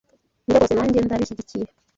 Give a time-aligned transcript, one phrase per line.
[0.43, 1.67] Nibyo rwose nanjye ndabishyigikiye?